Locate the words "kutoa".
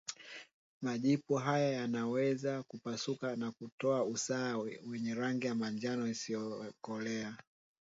3.51-4.03